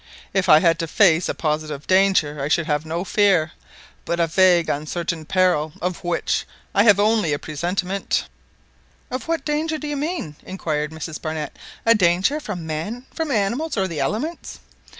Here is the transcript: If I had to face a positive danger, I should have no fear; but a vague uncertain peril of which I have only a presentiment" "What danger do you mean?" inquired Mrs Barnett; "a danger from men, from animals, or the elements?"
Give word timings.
If 0.33 0.49
I 0.49 0.61
had 0.61 0.79
to 0.79 0.87
face 0.87 1.29
a 1.29 1.35
positive 1.35 1.85
danger, 1.85 2.41
I 2.41 2.47
should 2.47 2.65
have 2.65 2.87
no 2.87 3.03
fear; 3.03 3.51
but 4.03 4.19
a 4.19 4.25
vague 4.25 4.67
uncertain 4.67 5.25
peril 5.25 5.73
of 5.79 6.03
which 6.03 6.47
I 6.73 6.81
have 6.85 6.99
only 6.99 7.33
a 7.33 7.37
presentiment" 7.37 8.23
"What 9.27 9.45
danger 9.45 9.77
do 9.77 9.87
you 9.87 9.97
mean?" 9.97 10.37
inquired 10.43 10.89
Mrs 10.89 11.21
Barnett; 11.21 11.55
"a 11.85 11.93
danger 11.93 12.39
from 12.39 12.65
men, 12.65 13.05
from 13.13 13.29
animals, 13.29 13.77
or 13.77 13.87
the 13.87 13.99
elements?" 13.99 14.57